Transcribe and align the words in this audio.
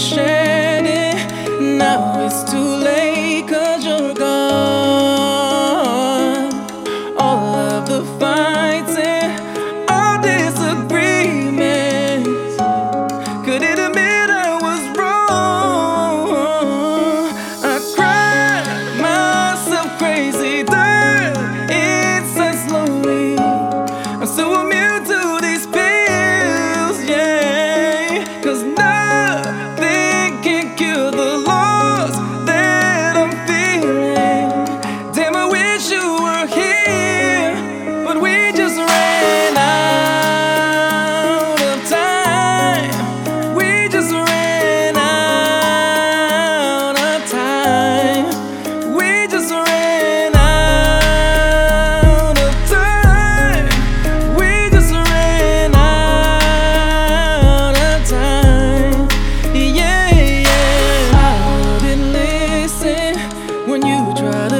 shed 0.00 0.86
it. 0.86 1.60
Now 1.60 2.24
it's 2.24 2.42
too 2.50 2.76
late, 2.88 3.46
cause 3.46 3.84
you're 3.84 4.14
gone. 4.14 4.30
All 7.18 7.54
of 7.54 7.86
the 7.86 8.02
fights 8.18 8.96
and 8.96 9.38
our 9.90 10.18
disagreements 10.22 12.56
could 13.44 13.62
it 13.62 13.78
admit 13.78 14.30
I 14.30 14.58
was 14.66 14.80
wrong? 14.96 16.30
I 17.62 17.78
cried 17.94 18.66
myself 19.02 19.98
crazy. 19.98 20.64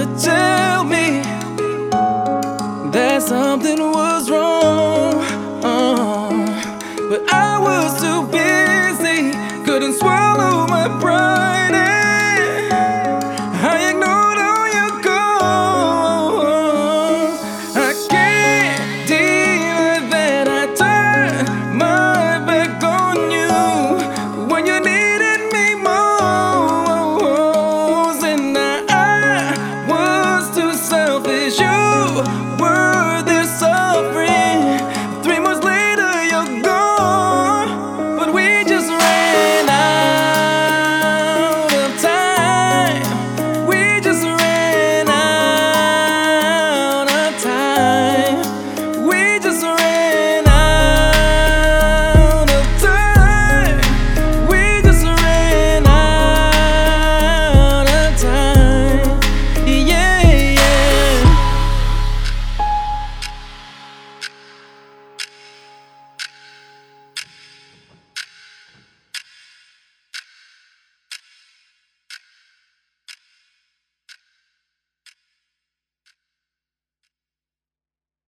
to 0.00 0.06
tell 0.18 0.82
me 0.84 1.20
that 2.90 3.22
something 3.22 3.78
was 3.78 4.30
wrong. 4.30 5.22
Uh, 5.62 6.30
but 7.10 7.22
I 7.30 7.58
was 7.58 8.00
too 8.00 8.22
busy, 8.32 9.32
couldn't 9.64 9.94
swear. 9.98 10.19